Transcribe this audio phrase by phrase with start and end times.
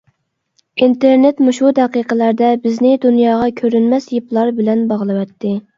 [0.85, 5.59] ئىنتېرنېت مۇشۇ دەقىقىلەردە بىزنى دۇنياغا كۆرۈنمەس يىپلار بىلەن باغلىۋەتتى.